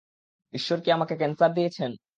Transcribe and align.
ঈশ্বর 0.53 0.77
কি 0.83 0.89
আমাকে 0.91 1.13
ক্যান্সার 1.17 1.51
দিয়েছেন? 1.53 1.91